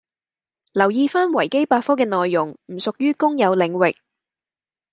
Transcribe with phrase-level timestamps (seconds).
[0.73, 3.95] 留意返維基百科嘅內容唔屬於公有領域